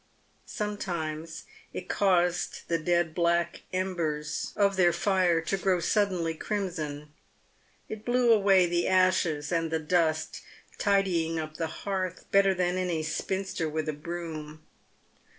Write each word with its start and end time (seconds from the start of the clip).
Sometimes 0.47 1.43
it 1.73 1.87
caused 1.87 2.61
the 2.67 2.79
dead 2.79 3.13
black 3.13 3.61
embers 3.71 4.51
of 4.55 4.75
their 4.75 4.91
fire 4.91 5.39
to 5.41 5.57
grow 5.57 5.79
suddenly 5.79 6.33
crimson. 6.33 7.13
It 7.87 8.03
blew 8.03 8.33
away 8.33 8.65
the 8.65 8.87
ashes 8.87 9.51
and 9.51 9.69
the 9.69 9.77
dust, 9.77 10.41
tidying 10.79 11.37
up 11.37 11.57
the 11.57 11.67
hearth 11.85 12.25
better 12.31 12.55
than 12.55 12.79
any 12.79 13.03
spinster 13.03 13.69
with 13.69 13.87
a 13.87 13.93
broom. 13.93 14.63